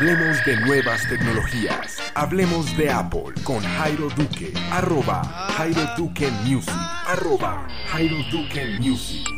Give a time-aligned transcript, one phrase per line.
[0.00, 1.98] Hablemos de nuevas tecnologías.
[2.14, 4.50] Hablemos de Apple con Jairo Duque.
[4.72, 5.22] Arroba
[5.58, 6.72] Jairo Duque Music.
[7.06, 9.28] Arroba Jairo Duque Music.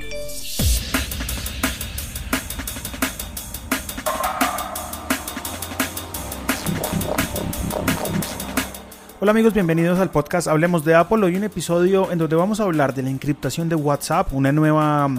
[9.18, 11.24] Hola amigos, bienvenidos al podcast Hablemos de Apple.
[11.24, 15.10] Hoy un episodio en donde vamos a hablar de la encriptación de WhatsApp, una nueva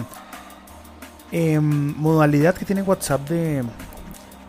[1.32, 3.62] em, modalidad que tiene WhatsApp de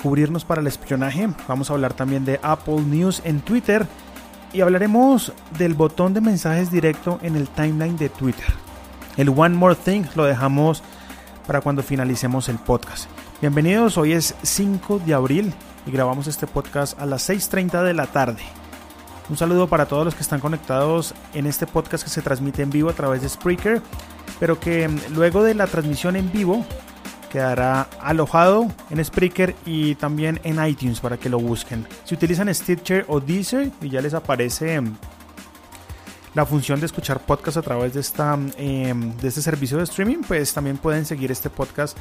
[0.05, 1.27] cubrirnos para el espionaje.
[1.47, 3.87] Vamos a hablar también de Apple News en Twitter
[4.53, 8.45] y hablaremos del botón de mensajes directo en el timeline de Twitter.
[9.17, 10.83] El One More Thing lo dejamos
[11.47, 13.09] para cuando finalicemos el podcast.
[13.41, 15.51] Bienvenidos, hoy es 5 de abril
[15.87, 18.43] y grabamos este podcast a las 6.30 de la tarde.
[19.27, 22.69] Un saludo para todos los que están conectados en este podcast que se transmite en
[22.69, 23.81] vivo a través de Spreaker,
[24.39, 26.63] pero que mm, luego de la transmisión en vivo
[27.35, 31.85] quedará alojado en Spreaker y también en iTunes para que lo busquen.
[32.05, 34.95] Si utilizan Stitcher o Deezer y ya les aparece mm,
[36.33, 40.19] la función de escuchar podcast a través de, esta, em, de este servicio de streaming,
[40.25, 41.97] pues también pueden seguir este podcast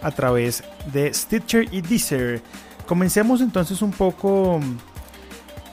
[0.00, 2.40] a través de Stitcher y Deezer.
[2.86, 4.60] Comencemos entonces un poco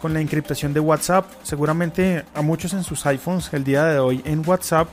[0.01, 1.31] con la encriptación de WhatsApp.
[1.43, 4.89] Seguramente a muchos en sus iPhones el día de hoy en WhatsApp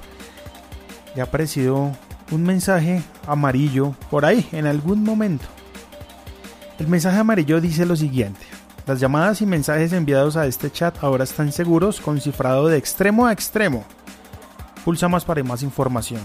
[1.16, 1.90] le ha aparecido
[2.30, 5.46] un mensaje amarillo por ahí en algún momento.
[6.78, 8.44] El mensaje amarillo dice lo siguiente.
[8.86, 13.26] Las llamadas y mensajes enviados a este chat ahora están seguros con cifrado de extremo
[13.26, 13.84] a extremo.
[14.84, 16.20] Pulsa más para más información.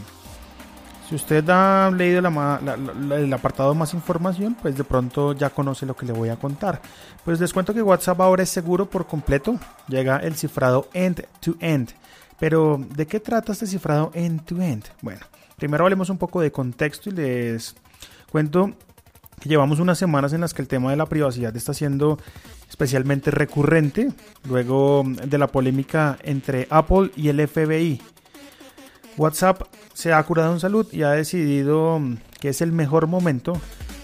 [1.07, 6.05] Si usted ha leído el apartado más información, pues de pronto ya conoce lo que
[6.05, 6.81] le voy a contar.
[7.25, 9.57] Pues les cuento que WhatsApp ahora es seguro por completo.
[9.87, 11.93] Llega el cifrado end-to-end.
[12.37, 14.85] Pero, ¿de qué trata este cifrado end-to-end?
[15.01, 15.25] Bueno,
[15.59, 17.75] primero hablemos un poco de contexto y les
[18.31, 18.71] cuento
[19.39, 22.17] que llevamos unas semanas en las que el tema de la privacidad está siendo
[22.69, 24.11] especialmente recurrente,
[24.47, 28.01] luego de la polémica entre Apple y el FBI
[29.17, 31.99] WhatsApp se ha curado en salud y ha decidido
[32.39, 33.59] que es el mejor momento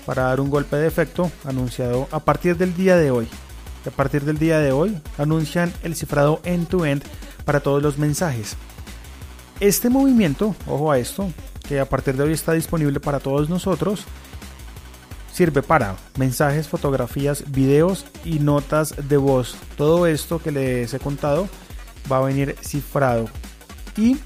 [0.06, 3.28] para dar un golpe de efecto anunciado a partir del día de hoy.
[3.88, 7.04] A partir del día de hoy anuncian el cifrado end-to-end
[7.46, 8.58] para todos los mensajes.
[9.62, 11.32] Este movimiento, ojo a esto,
[11.68, 14.04] que a partir de hoy está disponible para todos nosotros,
[15.32, 19.56] sirve para mensajes, fotografías, videos y notas de voz.
[19.78, 21.48] Todo esto que les he contado
[22.12, 23.30] va a venir cifrado.
[23.96, 24.18] Y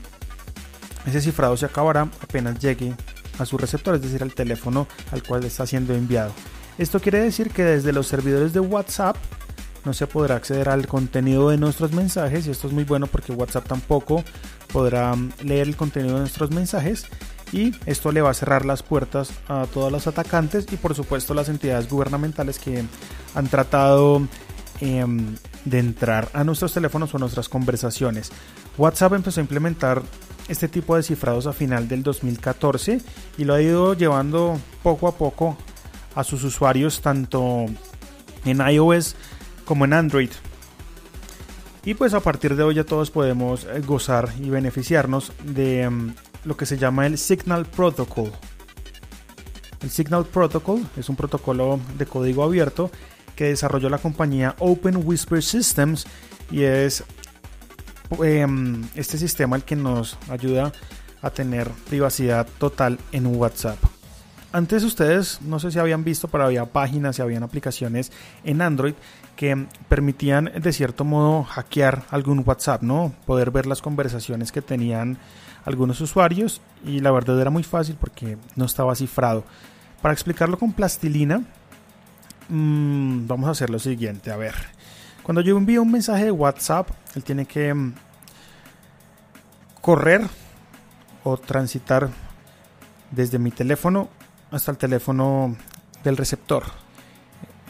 [1.06, 2.96] ese cifrado se acabará apenas llegue
[3.38, 6.32] a su receptor, es decir, al teléfono al cual está siendo enviado.
[6.80, 9.16] Esto quiere decir que desde los servidores de WhatsApp
[9.86, 13.32] no se podrá acceder al contenido de nuestros mensajes y esto es muy bueno porque
[13.32, 14.24] WhatsApp tampoco
[14.72, 17.06] podrá leer el contenido de nuestros mensajes
[17.52, 21.34] y esto le va a cerrar las puertas a todos los atacantes y por supuesto
[21.34, 22.84] las entidades gubernamentales que
[23.36, 24.22] han tratado
[24.82, 25.36] em,
[25.66, 28.32] de entrar a nuestros teléfonos o a nuestras conversaciones.
[28.78, 30.02] WhatsApp empezó a implementar
[30.48, 33.02] este tipo de cifrados a final del 2014
[33.38, 35.58] y lo ha ido llevando poco a poco
[36.16, 37.66] a sus usuarios tanto
[38.46, 39.16] en iOS
[39.70, 40.32] como en Android.
[41.86, 46.16] Y pues a partir de hoy ya todos podemos eh, gozar y beneficiarnos de mm,
[46.46, 48.32] lo que se llama el Signal Protocol.
[49.82, 52.92] El Signal Protocol es un protocolo de código abierto
[53.36, 56.06] que desarrolló la compañía Open Whisper Systems
[56.52, 57.06] y es
[58.24, 60.72] Em, este sistema el que nos ayuda
[61.22, 63.78] a tener privacidad total en WhatsApp.
[64.52, 68.12] Antes ustedes no sé si habían visto, pero había páginas y habían aplicaciones
[68.44, 68.96] en Android
[69.36, 73.14] que permitían de cierto modo hackear algún WhatsApp, ¿no?
[73.28, 75.20] Poder ver las conversaciones que tenían
[75.66, 79.44] algunos usuarios y la verdad era muy fácil porque no estaba cifrado.
[80.02, 81.44] Para explicarlo con plastilina,
[82.50, 84.56] mm, vamos a hacer lo siguiente, a ver.
[85.22, 87.94] Cuando yo envío un mensaje de WhatsApp, él tiene que mm,
[89.80, 90.28] correr
[91.24, 92.10] o transitar
[93.12, 94.10] desde mi teléfono
[94.52, 95.56] hasta el teléfono
[96.04, 96.64] del receptor.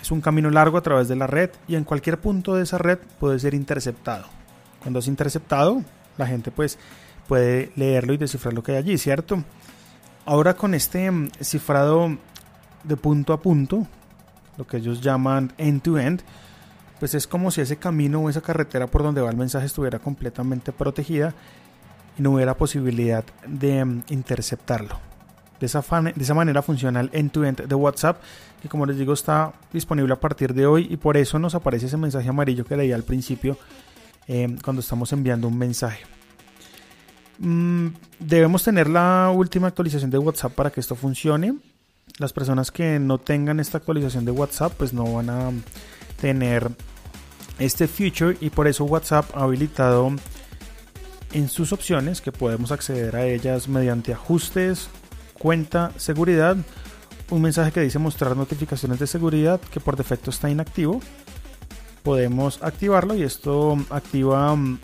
[0.01, 2.77] Es un camino largo a través de la red y en cualquier punto de esa
[2.77, 4.25] red puede ser interceptado.
[4.81, 5.83] Cuando es interceptado,
[6.17, 6.77] la gente pues
[7.27, 9.43] puede leerlo y descifrar lo que hay allí, ¿cierto?
[10.25, 12.17] Ahora con este mm, cifrado
[12.83, 13.87] de punto a punto,
[14.57, 16.23] lo que ellos llaman end-to-end, end to end
[16.99, 19.99] pues es como si ese camino o esa carretera por donde va el mensaje estuviera
[19.99, 21.33] completamente protegida
[22.17, 24.99] y no hubiera posibilidad de mm, interceptarlo.
[25.59, 28.21] De esa, de esa manera funciona el end-to-end de WhatsApp,
[28.61, 31.87] que como les digo está disponible a partir de hoy y por eso nos aparece
[31.87, 33.57] ese mensaje amarillo que leí al principio
[34.27, 36.05] em, cuando estamos enviando un mensaje.
[37.39, 37.87] Mm,
[38.19, 41.55] debemos tener la última actualización de WhatsApp para que esto funcione.
[42.17, 45.51] las personas que no tengan esta actualización de WhatsApp pues no van a
[46.19, 46.69] tener
[47.59, 50.11] este feature y por eso WhatsApp ha habilitado
[51.33, 54.89] en sus opciones que podemos acceder a ellas mediante ajustes,
[55.39, 56.55] cuenta, seguridad,
[57.31, 60.99] un mensaje que dice mostrar notificaciones de seguridad que por defecto está inactivo.
[62.03, 64.79] Podemos activarlo y esto activa mm,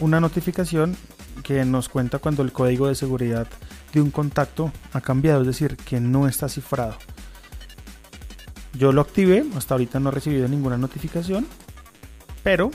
[0.00, 0.96] una notificación
[1.44, 3.46] que nos cuenta cuando el código de seguridad
[3.92, 6.96] de un contacto ha cambiado, es decir, que no está cifrado.
[8.74, 11.46] Yo lo activé, hasta ahorita no he recibido ninguna notificación,
[12.42, 12.70] pero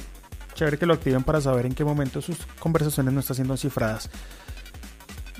[0.54, 4.10] chévere que lo activen para saber en qué momento sus conversaciones no están siendo cifradas.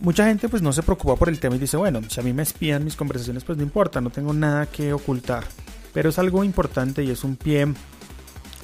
[0.02, 2.34] Mucha gente pues no se preocupa por el tema y dice, bueno, si a mí
[2.34, 5.44] me espían mis conversaciones pues no importa, no tengo nada que ocultar.
[5.94, 7.68] Pero es algo importante y es un pie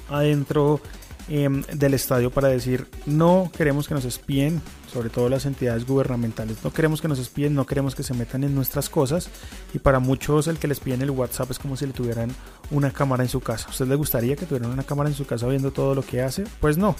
[0.10, 0.82] adentro
[1.30, 6.64] Em, del estadio para decir no queremos que nos espíen, sobre todo las entidades gubernamentales,
[6.64, 9.30] no queremos que nos espíen, no queremos que se metan en nuestras cosas
[9.74, 12.34] y para muchos el que les piden el WhatsApp es como si le tuvieran
[12.72, 13.68] una cámara en su casa.
[13.68, 16.22] ¿A usted le gustaría que tuvieran una cámara en su casa viendo todo lo que
[16.22, 16.46] hace?
[16.62, 16.96] Pues no.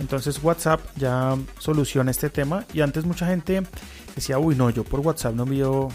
[0.00, 3.62] Entonces WhatsApp ya soluciona este tema y antes mucha gente
[4.16, 5.88] decía, uy no, yo por WhatsApp no envío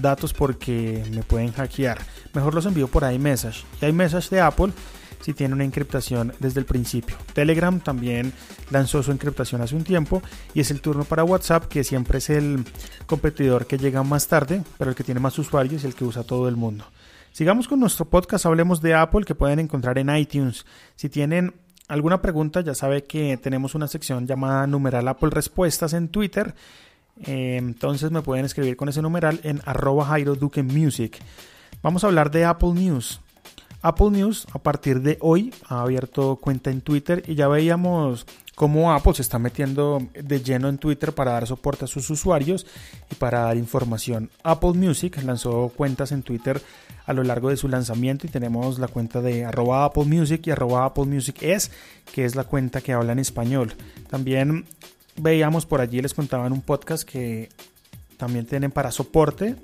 [0.00, 1.98] datos porque me pueden hackear.
[2.34, 3.64] Mejor los envío por iMessage.
[3.82, 4.72] Y iMessage de Apple
[5.20, 7.16] si tiene una encriptación desde el principio.
[7.32, 8.32] Telegram también
[8.70, 10.22] lanzó su encriptación hace un tiempo
[10.54, 12.64] y es el turno para WhatsApp, que siempre es el
[13.06, 16.22] competidor que llega más tarde, pero el que tiene más usuarios y el que usa
[16.22, 16.84] todo el mundo.
[17.32, 20.66] Sigamos con nuestro podcast, hablemos de Apple que pueden encontrar en iTunes.
[20.96, 21.54] Si tienen
[21.86, 26.54] alguna pregunta, ya sabe que tenemos una sección llamada numeral Apple Respuestas en Twitter.
[27.22, 31.18] Eh, entonces me pueden escribir con ese numeral en arroba Jairo Duque Music.
[31.82, 33.20] Vamos a hablar de Apple News.
[33.82, 38.92] Apple News a partir de hoy ha abierto cuenta en Twitter y ya veíamos cómo
[38.92, 42.66] Apple se está metiendo de lleno en Twitter para dar soporte a sus usuarios
[43.10, 44.30] y para dar información.
[44.42, 46.60] Apple Music lanzó cuentas en Twitter
[47.06, 50.50] a lo largo de su lanzamiento y tenemos la cuenta de arroba Apple Music y
[50.50, 51.70] arroba Apple Music es,
[52.12, 53.72] que es la cuenta que habla en español.
[54.10, 54.66] También
[55.16, 57.48] veíamos por allí, les contaba en un podcast que
[58.18, 59.56] también tienen para soporte,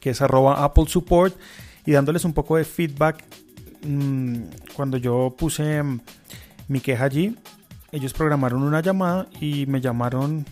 [0.00, 1.34] que es arroba Apple Support
[1.84, 3.24] y dándoles un poco de feedback.
[3.84, 4.44] Mm,
[4.74, 6.00] cuando yo puse mm,
[6.68, 7.36] mi queja allí,
[7.90, 10.46] ellos programaron una llamada y me llamaron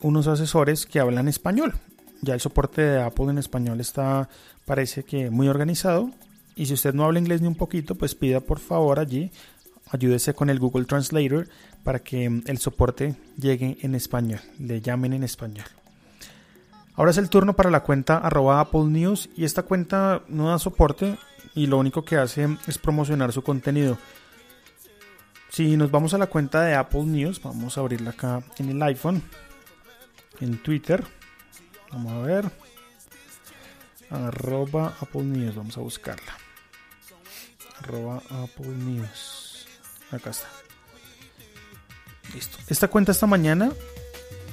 [0.00, 1.74] unos asesores que hablan español.
[2.20, 4.28] Ya el soporte de Apple en español está,
[4.64, 6.10] parece que muy organizado.
[6.56, 9.30] Y si usted no habla inglés ni un poquito, pues pida por favor allí,
[9.90, 11.48] ayúdese con el Google Translator
[11.82, 15.66] para que mm, el soporte llegue en español, le llamen en español.
[16.96, 20.58] Ahora es el turno para la cuenta arroba Apple News y esta cuenta no da
[20.58, 21.18] soporte
[21.54, 23.98] y lo único que hace es promocionar su contenido.
[25.48, 28.82] Si nos vamos a la cuenta de Apple News, vamos a abrirla acá en el
[28.82, 29.22] iPhone,
[30.40, 31.04] en Twitter.
[31.92, 32.50] Vamos a ver.
[34.10, 36.36] Arroba Apple News, vamos a buscarla.
[37.80, 39.66] Arroba Apple News.
[40.10, 40.48] Acá está.
[42.32, 42.58] Listo.
[42.68, 43.70] Esta cuenta esta mañana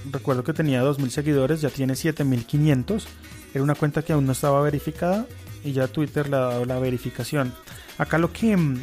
[0.09, 3.03] recuerdo que tenía 2.000 seguidores, ya tiene 7.500.
[3.53, 5.27] Era una cuenta que aún no estaba verificada
[5.63, 7.53] y ya Twitter le ha dado la verificación.
[7.97, 8.79] Acá lo que mm,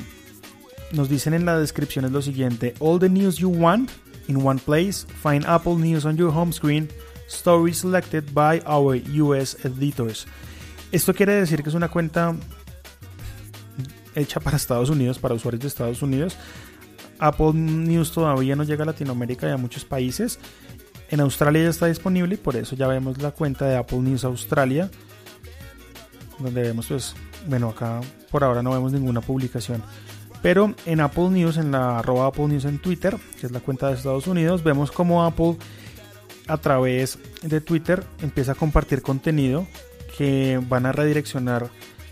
[0.92, 3.90] nos dicen en la descripción es lo siguiente: All the news you want
[4.28, 5.06] in one place.
[5.22, 6.88] Find Apple News on your home screen.
[7.28, 10.26] Story selected by our US editors.
[10.92, 12.34] Esto quiere decir que es una cuenta
[14.14, 16.36] hecha para Estados Unidos, para usuarios de Estados Unidos.
[17.18, 20.38] Apple News todavía no llega a Latinoamérica y a muchos países.
[21.10, 24.24] En Australia ya está disponible y por eso ya vemos la cuenta de Apple News
[24.24, 24.90] Australia.
[26.38, 27.14] Donde vemos pues,
[27.46, 28.00] bueno, acá
[28.30, 29.82] por ahora no vemos ninguna publicación.
[30.42, 33.88] Pero en Apple News, en la arroba Apple News en Twitter, que es la cuenta
[33.88, 35.56] de Estados Unidos, vemos como Apple
[36.46, 39.66] a través de Twitter empieza a compartir contenido
[40.16, 41.68] que van a redireccionar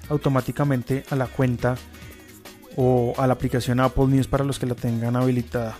[0.08, 1.76] automáticamente a la cuenta
[2.76, 5.76] o a la aplicación Apple News para los que la tengan habilitada.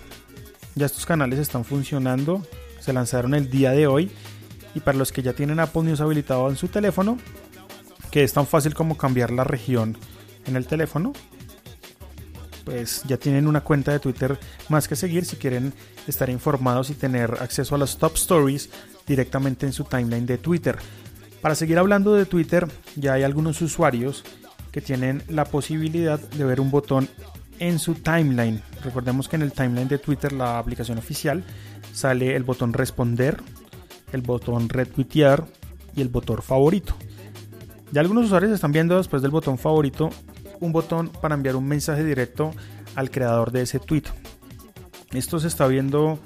[0.75, 2.45] Ya estos canales están funcionando
[2.87, 4.09] se lanzaron el día de hoy.
[4.73, 7.17] Y para los que ya tienen Apple News habilitado en su teléfono,
[8.11, 9.97] que es tan fácil como cambiar la región
[10.45, 11.11] en el teléfono,
[12.63, 14.39] pues ya tienen una cuenta de Twitter
[14.69, 15.73] más que seguir si quieren
[16.07, 18.69] estar informados y tener acceso a las top stories
[19.05, 20.77] directamente en su timeline de Twitter.
[21.41, 24.23] Para seguir hablando de Twitter, ya hay algunos usuarios
[24.71, 27.09] que tienen la posibilidad de ver un botón
[27.59, 28.61] en su timeline.
[28.83, 31.43] Recordemos que en el timeline de Twitter, la aplicación oficial,
[31.93, 33.37] sale el botón responder,
[34.11, 35.45] el botón retuitear
[35.95, 36.95] y el botón favorito.
[37.91, 40.09] Ya algunos usuarios están viendo después del botón favorito
[40.59, 42.51] un botón para enviar un mensaje directo
[42.95, 44.03] al creador de ese tweet.
[45.13, 46.19] Esto se está viendo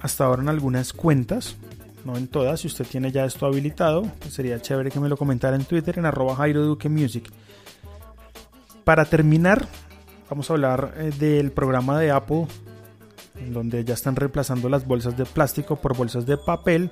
[0.00, 1.56] hasta ahora en algunas cuentas.
[2.04, 2.60] no en todas.
[2.60, 5.98] Si usted tiene ya esto habilitado, pues sería chévere que me lo comentara en Twitter
[5.98, 7.30] en arroba Jairo Duque Music.
[8.84, 9.66] Para terminar,
[10.28, 12.46] vamos a hablar eh, del programa de Apple,
[13.36, 16.90] en donde ya están reemplazando las bolsas de plástico por bolsas de papel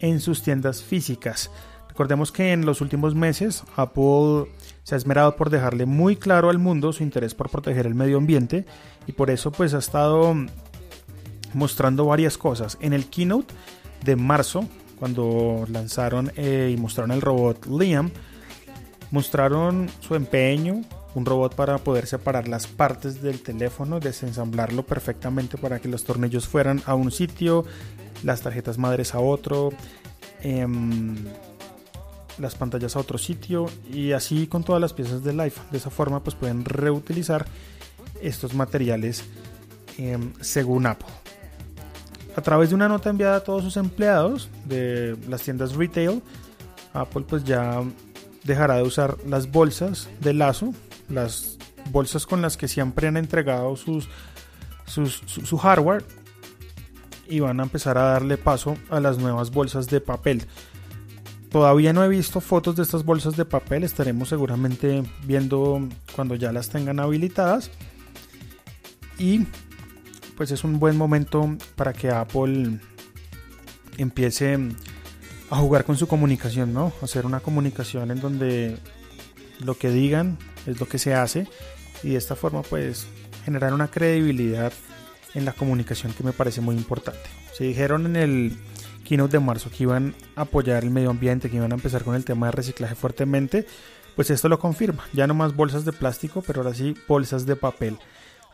[0.00, 1.50] en sus tiendas físicas.
[1.88, 4.46] Recordemos que en los últimos meses Apple
[4.84, 8.16] se ha esmerado por dejarle muy claro al mundo su interés por proteger el medio
[8.16, 8.64] ambiente
[9.06, 10.34] y por eso pues ha estado
[11.52, 12.78] mostrando varias cosas.
[12.80, 13.52] En el keynote
[14.04, 14.66] de marzo,
[14.98, 18.10] cuando lanzaron eh, y mostraron el robot Liam,
[19.10, 20.82] mostraron su empeño,
[21.14, 26.46] un robot para poder separar las partes del teléfono, desensamblarlo perfectamente para que los tornillos
[26.46, 27.64] fueran a un sitio,
[28.22, 29.70] las tarjetas madres a otro,
[30.42, 31.16] em,
[32.38, 35.66] las pantallas a otro sitio y así con todas las piezas del iPhone.
[35.70, 37.46] De esa forma pues pueden reutilizar
[38.22, 39.24] estos materiales
[39.98, 41.08] em, según Apple.
[42.36, 46.22] A través de una nota enviada a todos sus empleados de las tiendas retail,
[46.92, 47.82] Apple pues ya
[48.44, 50.72] dejará de usar las bolsas de lazo,
[51.10, 51.58] las
[51.90, 54.08] bolsas con las que siempre han entregado sus,
[54.86, 56.04] su, hardware
[57.28, 60.44] y van a empezar a darle paso a las nuevas bolsas de papel.
[61.50, 66.52] Todavía no he visto fotos de estas bolsas de papel, estaremos seguramente viendo cuando ya
[66.52, 67.70] las tengan habilitadas.
[69.18, 69.46] Y
[70.36, 72.78] pues es un buen momento para que Apple
[73.98, 74.58] empiece
[75.50, 76.92] a jugar con su comunicación, ¿no?
[77.02, 78.78] Hacer una comunicación en donde
[79.58, 81.46] lo que digan es lo que se hace
[82.02, 83.06] y de esta forma pues
[83.44, 84.72] generar una credibilidad
[85.34, 87.28] en la comunicación que me parece muy importante.
[87.56, 88.56] Se dijeron en el
[89.04, 92.14] keynote de marzo que iban a apoyar el medio ambiente, que iban a empezar con
[92.14, 93.66] el tema de reciclaje fuertemente,
[94.16, 95.04] pues esto lo confirma.
[95.12, 97.98] Ya no más bolsas de plástico, pero ahora sí bolsas de papel.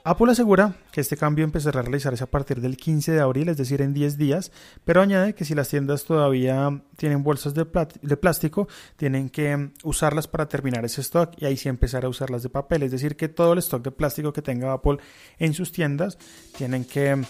[0.08, 3.56] Apple asegura que este cambio empezará a realizarse a partir del 15 de abril, es
[3.56, 4.52] decir, en 10 días,
[4.84, 10.46] pero añade que si las tiendas todavía tienen bolsas de, plástico, tienen que usarlas para
[10.46, 13.54] terminar ese stock y ahí sí empezar a usarlas de papel, es decir, que todo
[13.54, 14.98] el stock de plástico que tenga Apple
[15.40, 16.18] en sus tiendas
[16.56, 17.20] tienen que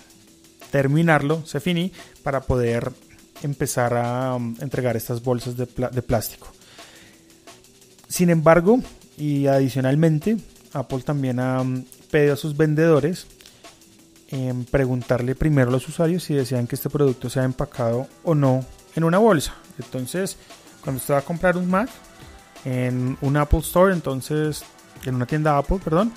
[0.70, 1.92] terminarlo, se finí,
[2.22, 2.92] para poder
[3.42, 5.66] empezar a um, entregar estas bolsas de,
[6.02, 6.48] plástico.
[8.06, 8.80] Sin embargo,
[9.16, 10.36] y adicionalmente,
[10.74, 11.82] Apple también ha um,
[12.16, 13.26] pedido a sus vendedores
[14.28, 18.64] en preguntarle primero a los usuarios si desean que este producto sea empacado o no
[18.94, 19.54] en una bolsa.
[19.78, 20.38] Entonces,
[20.82, 21.90] cuando usted va a comprar un Mac
[22.64, 24.64] en un Apple Store, entonces
[25.04, 26.10] en una tienda Apple, perdón,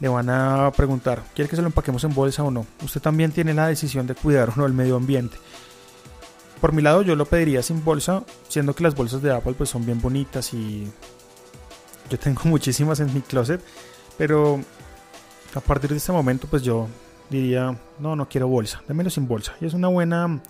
[0.00, 2.66] le van a preguntar, ¿quiere que se lo empaquemos en bolsa o no?
[2.82, 5.36] Usted también tiene la decisión de cuidar o no el medio ambiente.
[6.60, 9.70] Por mi lado, yo lo pediría sin bolsa, siendo que las bolsas de Apple pues
[9.70, 10.90] son bien bonitas y
[12.10, 13.60] yo tengo muchísimas en mi closet,
[14.18, 14.60] pero
[15.54, 16.88] a partir de este momento, pues yo
[17.30, 19.54] diría, no, no quiero bolsa, démelo sin bolsa.
[19.60, 20.42] Y es una buena,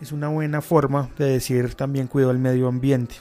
[0.00, 3.16] es una buena forma de decir también cuido el medio ambiente.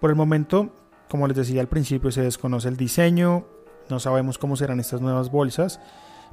[0.00, 0.74] Por el momento,
[1.08, 3.46] como les decía al principio, se desconoce el diseño,
[3.88, 5.80] no sabemos cómo serán estas nuevas bolsas,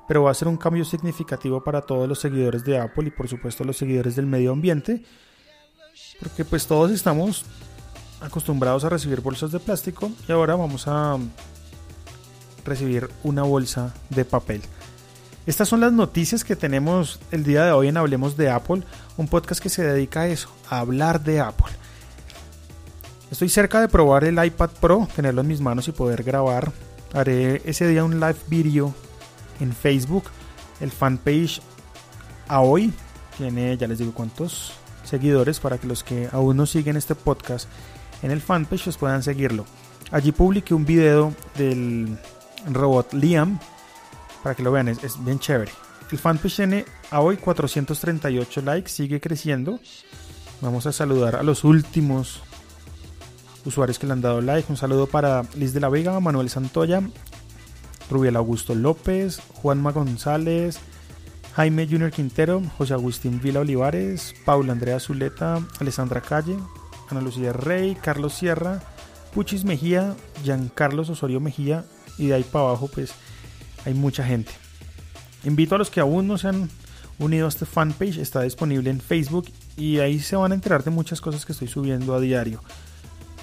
[0.08, 3.28] pero va a ser un cambio significativo para todos los seguidores de Apple y por
[3.28, 5.04] supuesto los seguidores del medio ambiente,
[6.20, 7.46] porque pues todos estamos
[8.22, 11.18] acostumbrados a recibir bolsas de plástico y ahora vamos a
[12.68, 14.62] recibir una bolsa de papel.
[15.46, 18.84] Estas son las noticias que tenemos el día de hoy en Hablemos de Apple,
[19.16, 21.74] un podcast que se dedica a eso, a hablar de Apple.
[23.32, 26.72] Estoy cerca de probar el iPad Pro, tenerlo en mis manos y poder grabar.
[27.14, 28.94] Haré ese día un live video
[29.60, 30.26] en Facebook.
[30.80, 31.62] El fanpage
[32.48, 32.94] a hoy
[33.38, 37.70] tiene, ya les digo cuántos seguidores para que los que aún no siguen este podcast
[38.22, 39.66] en el fanpage pues puedan seguirlo.
[40.12, 42.18] Allí publiqué un video del
[42.66, 43.60] robot Liam.
[44.44, 45.72] Para que lo vean, es, bien chévere.
[46.12, 49.80] El fanpage tiene a hoy 438 likes, sigue creciendo.
[50.62, 52.42] Vamos a saludar a los últimos
[53.66, 54.72] usuarios que le han dado like.
[54.72, 57.02] Un saludo para Liz de la Vega, Manuel Santoya,
[58.10, 60.80] Rubiel Augusto López, Juanma González,
[61.56, 66.58] Jaime Junior Quintero, José Agustín Vila Olivares, Paula Andrea Zuleta, Alessandra Calle,
[67.10, 68.82] Ana Lucía Rey, Carlos Sierra,
[69.34, 71.84] Puchis Mejía, Giancarlos Osorio Mejía
[72.18, 73.12] y de ahí para abajo pues
[73.86, 74.52] hay mucha gente.
[75.44, 76.70] Invito a los que aún no se han
[77.20, 80.92] unido a este fanpage, está disponible en Facebook y ahí se van a enterar de
[80.92, 82.62] muchas cosas que estoy subiendo a diario.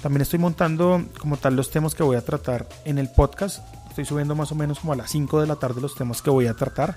[0.01, 3.65] También estoy montando como tal los temas que voy a tratar en el podcast.
[3.89, 6.29] Estoy subiendo más o menos como a las 5 de la tarde los temas que
[6.29, 6.95] voy a tratar.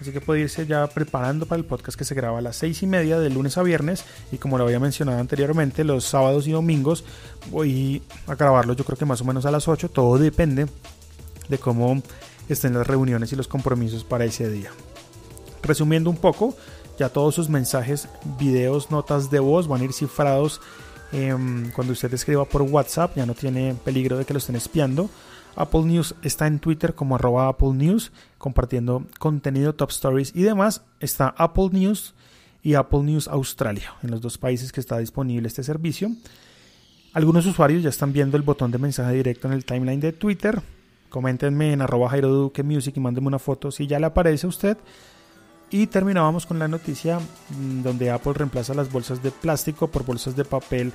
[0.00, 2.82] Así que puede irse ya preparando para el podcast que se graba a las 6
[2.82, 4.04] y media de lunes a viernes.
[4.32, 7.04] Y como lo había mencionado anteriormente, los sábados y domingos
[7.50, 9.90] voy a grabarlo yo creo que más o menos a las 8.
[9.90, 10.66] Todo depende
[11.48, 12.02] de cómo
[12.48, 14.70] estén las reuniones y los compromisos para ese día.
[15.62, 16.56] Resumiendo un poco,
[16.98, 18.06] Ya todos sus mensajes,
[18.38, 20.60] videos, notas de voz van a ir cifrados
[21.10, 23.16] em, cuando usted escriba por WhatsApp.
[23.16, 25.08] Ya no tiene peligro de que lo estén espiando.
[25.56, 30.82] Apple News está en Twitter como arroba Apple News, compartiendo contenido, top stories y demás.
[31.00, 32.14] Está Apple News
[32.62, 36.10] y Apple News Australia, en los dos países que está disponible este servicio.
[37.12, 40.62] Algunos usuarios ya están viendo el botón de mensaje directo en el timeline de Twitter.
[41.12, 44.78] Coméntenme en arroba Jairo y mándenme una foto si ya le aparece a usted.
[45.70, 50.34] Y terminábamos con la noticia mm, donde Apple reemplaza las bolsas de plástico por bolsas
[50.36, 50.90] de papel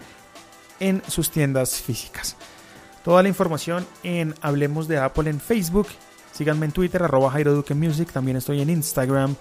[0.79, 2.35] en sus tiendas físicas.
[3.03, 5.87] Toda la información en Hablemos de Apple en Facebook.
[6.31, 7.63] Síganme en Twitter, arroba Jairo.
[8.11, 9.35] También estoy en Instagram.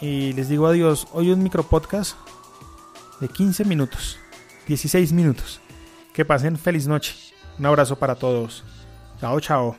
[0.00, 1.08] Y les digo adiós.
[1.12, 2.16] Hoy un micro podcast
[3.20, 4.18] de 15 minutos,
[4.68, 5.60] 16 minutos.
[6.12, 7.16] Que pasen feliz noche.
[7.58, 8.62] Un abrazo para todos.
[9.24, 9.74] 高潮